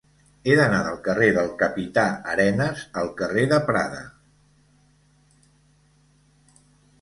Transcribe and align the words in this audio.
He 0.47 0.53
d'anar 0.59 0.77
del 0.85 0.95
carrer 1.07 1.27
del 1.35 1.51
Capità 1.59 2.05
Arenas 2.31 2.81
al 3.03 3.11
carrer 3.19 3.45
de 3.53 3.61
Prada. 3.69 4.01